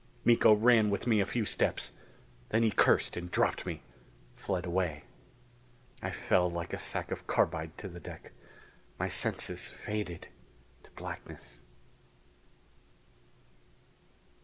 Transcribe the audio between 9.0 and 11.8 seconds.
senses faded into blackness....